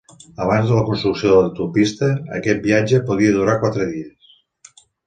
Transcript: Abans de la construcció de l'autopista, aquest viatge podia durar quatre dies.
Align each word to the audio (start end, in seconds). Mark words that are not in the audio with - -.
Abans 0.45 0.71
de 0.71 0.77
la 0.79 0.85
construcció 0.87 1.29
de 1.33 1.35
l'autopista, 1.43 2.11
aquest 2.41 2.67
viatge 2.67 3.05
podia 3.13 3.39
durar 3.39 3.61
quatre 3.67 3.91
dies. 3.97 4.85